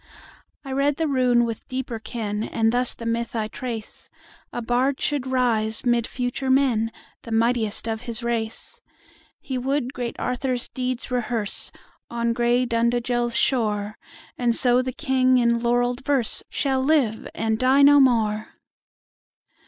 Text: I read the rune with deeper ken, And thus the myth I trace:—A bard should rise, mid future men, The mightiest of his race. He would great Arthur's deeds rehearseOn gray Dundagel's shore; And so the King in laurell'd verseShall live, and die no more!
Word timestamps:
I 0.65 0.71
read 0.71 0.95
the 0.95 1.07
rune 1.07 1.45
with 1.45 1.67
deeper 1.67 1.99
ken, 1.99 2.41
And 2.43 2.71
thus 2.71 2.95
the 2.95 3.05
myth 3.05 3.35
I 3.35 3.47
trace:—A 3.47 4.63
bard 4.63 4.99
should 4.99 5.27
rise, 5.27 5.85
mid 5.85 6.07
future 6.07 6.49
men, 6.49 6.91
The 7.21 7.31
mightiest 7.31 7.87
of 7.87 8.01
his 8.01 8.23
race. 8.23 8.81
He 9.39 9.59
would 9.59 9.93
great 9.93 10.15
Arthur's 10.17 10.69
deeds 10.69 11.09
rehearseOn 11.11 12.33
gray 12.33 12.65
Dundagel's 12.65 13.35
shore; 13.35 13.99
And 14.39 14.55
so 14.55 14.81
the 14.81 14.91
King 14.91 15.37
in 15.37 15.59
laurell'd 15.59 16.03
verseShall 16.03 16.83
live, 16.83 17.27
and 17.35 17.59
die 17.59 17.83
no 17.83 17.99
more! 17.99 18.55